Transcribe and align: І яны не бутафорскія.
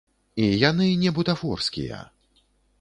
І 0.45 0.47
яны 0.69 0.87
не 1.03 1.13
бутафорскія. 1.19 2.03